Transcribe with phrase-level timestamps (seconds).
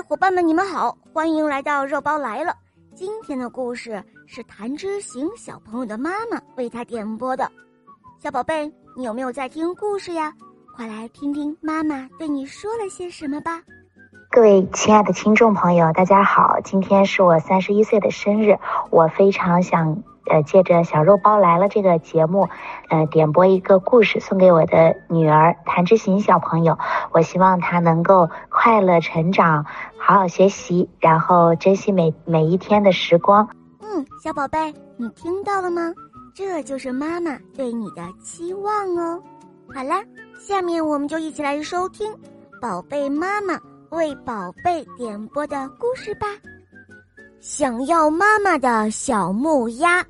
[0.00, 2.54] 伙伴们，你们好，欢迎来到肉包来了。
[2.94, 7.50] 今天的故事是谭之行小朋友的妈妈为他点播的。
[8.22, 10.32] 小宝贝，你有没有在听故事呀？
[10.76, 13.60] 快来听听妈妈对你说了些什么吧。
[14.30, 18.58] 各位亲爱的听众朋友，大家好，今天是我三十一岁的生日，
[18.90, 20.02] 我非常想。
[20.28, 22.48] 呃，借着小肉包来了这个节目，
[22.88, 26.78] 呃，点播一个故事送给我的女儿谭之行小朋友。
[27.12, 29.64] 我希望她能够快乐成长，
[29.98, 33.48] 好好学习，然后珍惜每每一天的时光。
[33.80, 35.92] 嗯，小宝贝，你听到了吗？
[36.34, 39.20] 这就是妈妈对你的期望哦。
[39.74, 39.94] 好了，
[40.38, 42.14] 下面我们就一起来收听
[42.62, 43.58] 宝贝妈妈
[43.90, 46.26] 为宝贝点播的故事吧。
[47.40, 50.04] 想要妈妈的小木鸭。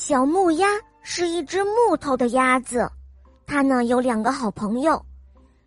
[0.00, 0.68] 小木鸭
[1.02, 2.88] 是一只木头的鸭子，
[3.44, 5.04] 它呢有两个好朋友，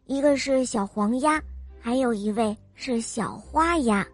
[0.06, 1.40] 一个是小黄鸭，
[1.82, 4.08] 还有一位是小花鸭。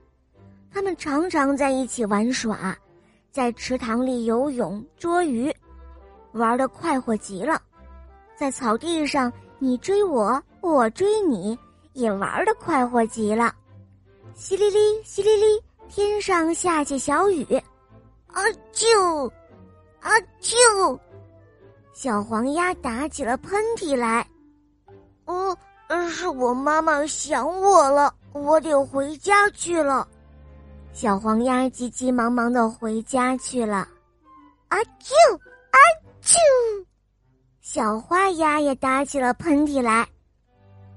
[0.71, 2.75] 他们常常在一起玩耍，
[3.31, 5.55] 在池塘里游泳、捉鱼，
[6.31, 7.61] 玩的快活极了。
[8.35, 11.55] 在草地上，你追我，我追你，
[11.93, 13.53] 也玩的快活极了。
[14.35, 17.45] 淅沥沥，淅沥沥，天上下起小雨，
[18.25, 18.41] 啊
[18.73, 19.31] 啾！
[20.07, 20.97] 啊啾！
[21.91, 24.25] 小黄鸭打起了喷嚏来。
[25.25, 25.57] 哦，
[26.09, 30.07] 是我妈妈想我了，我得回家去了。
[30.93, 33.85] 小黄鸭急急忙忙的回家去了。
[34.69, 35.13] 啊啾！
[35.71, 35.77] 啊
[36.23, 36.37] 啾！
[37.59, 40.07] 小花鸭也打起了喷嚏来。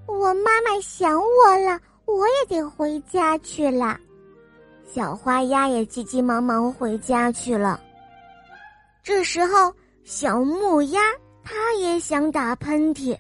[0.06, 3.98] 我妈妈想我了，我也得回家去了。
[4.86, 7.80] 小花鸭也急急忙忙回家去了。
[9.02, 11.00] 这时候，小木鸭
[11.42, 13.16] 它也想打喷嚏，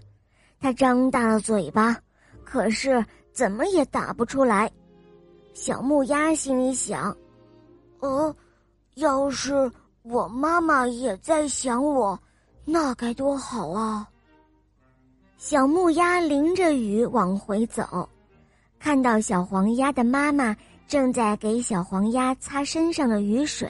[0.60, 1.96] 它张大了嘴巴，
[2.44, 4.70] 可是怎么也打不出来。
[5.54, 7.16] 小木鸭心里想
[8.00, 8.34] ：“哦，
[8.94, 9.70] 要是
[10.02, 12.18] 我妈妈也在想我，
[12.64, 14.06] 那该多好啊！”
[15.38, 18.08] 小木鸭淋着雨往回走，
[18.78, 20.54] 看到小黄鸭的妈妈
[20.86, 23.68] 正在给小黄鸭擦身上的雨水。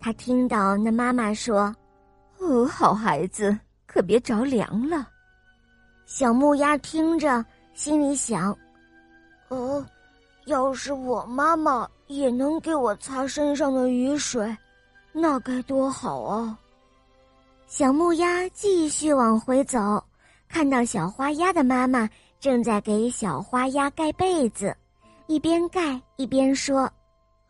[0.00, 1.74] 他听到那妈妈说
[2.38, 5.08] ：“哦，好孩子，可别着凉了。”
[6.06, 7.44] 小木鸭听着，
[7.74, 8.56] 心里想
[9.48, 9.84] ：“呃，
[10.46, 14.56] 要是我妈妈也能给我擦身上的雨水，
[15.12, 16.56] 那该多好啊！”
[17.66, 20.02] 小木鸭继续往回走，
[20.48, 22.08] 看到小花鸭的妈妈
[22.40, 24.74] 正在给小花鸭盖被子，
[25.26, 26.90] 一边盖一边说：“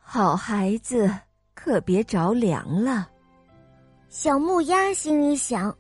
[0.03, 1.09] 好孩子。”
[1.61, 3.11] 可别着凉了，
[4.09, 5.77] 小木鸭心里想：“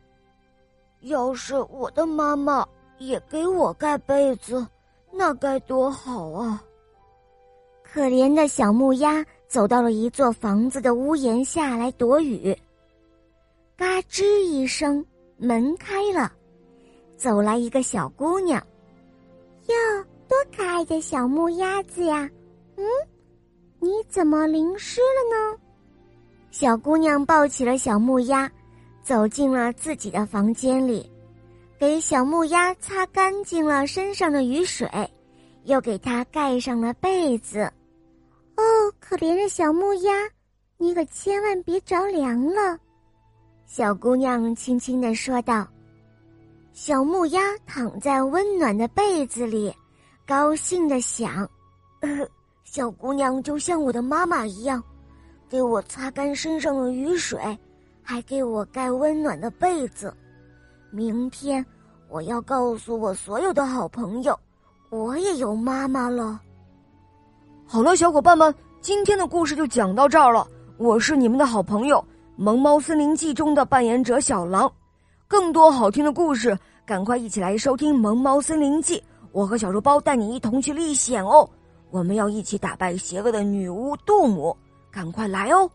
[1.02, 2.66] 要是我的妈妈
[2.98, 4.66] 也给我盖被子，
[5.12, 6.62] 那该多好啊！”
[7.84, 12.54] 可怜的小木鸭走到了一座房子的屋檐下来躲雨。
[13.76, 15.02] 嘎吱一声，
[15.36, 16.30] 门开了，
[17.16, 18.60] 走来一个小姑娘。
[19.68, 22.28] 哟，多可爱的小木鸭子呀！
[22.76, 22.84] 嗯，
[23.78, 25.58] 你怎么淋湿了呢？
[26.60, 28.50] 小姑娘抱起了小木鸭，
[29.00, 31.08] 走进了自己的房间里，
[31.78, 34.90] 给小木鸭擦干净了身上的雨水，
[35.66, 37.60] 又给它盖上了被子。
[38.56, 38.62] 哦，
[38.98, 40.12] 可怜的小木鸭，
[40.78, 42.76] 你可千万别着凉了。
[43.64, 45.64] 小姑娘轻轻的说道。
[46.72, 49.72] 小木鸭躺在温暖的被子里，
[50.26, 51.48] 高兴的想
[52.66, 54.82] ：“小姑娘就像我的妈妈一样。”
[55.48, 57.40] 给我擦干身上的雨水，
[58.02, 60.14] 还给我盖温暖的被子。
[60.90, 61.64] 明天
[62.08, 64.38] 我要告诉我所有的好朋友，
[64.90, 66.40] 我也有妈妈了。
[67.66, 70.46] 好了，小伙伴们，今天的故事就讲到这儿了。
[70.76, 71.96] 我是你们的好朋友
[72.36, 74.70] 《萌猫森林记》中的扮演者小狼。
[75.26, 78.98] 更多好听的故事，赶快一起来收听《萌猫森林记》。
[79.32, 81.48] 我和小肉包带你一同去历险哦！
[81.90, 84.56] 我们要一起打败邪恶的女巫杜姆。
[84.98, 85.70] 赶快来哦！